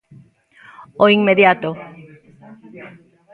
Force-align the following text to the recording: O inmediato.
O 1.03 1.05
inmediato. 1.17 1.69